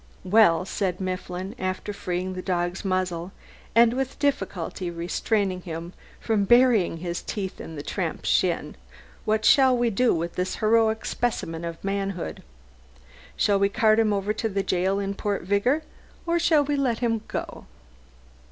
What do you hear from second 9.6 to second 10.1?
we